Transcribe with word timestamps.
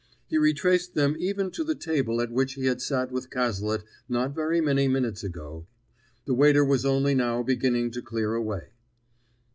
He 0.25 0.37
retraced 0.39 0.95
them 0.95 1.15
even 1.19 1.51
to 1.51 1.63
the 1.63 1.75
table 1.75 2.21
at 2.21 2.31
which 2.31 2.53
he 2.55 2.65
had 2.65 2.81
sat 2.81 3.11
with 3.11 3.29
Cazalet 3.29 3.83
not 4.09 4.33
very 4.33 4.59
many 4.59 4.87
minutes 4.87 5.23
ago; 5.23 5.67
the 6.25 6.33
waiter 6.33 6.65
was 6.65 6.87
only 6.87 7.13
now 7.13 7.43
beginning 7.43 7.91
to 7.91 8.01
clear 8.01 8.33
away. 8.33 8.69